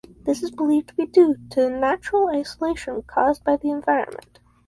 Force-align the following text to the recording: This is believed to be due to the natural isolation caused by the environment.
This 0.25 0.41
is 0.41 0.49
believed 0.49 0.87
to 0.87 0.95
be 0.95 1.05
due 1.05 1.35
to 1.51 1.61
the 1.61 1.69
natural 1.69 2.29
isolation 2.29 3.03
caused 3.03 3.43
by 3.43 3.57
the 3.57 3.69
environment. 3.69 4.39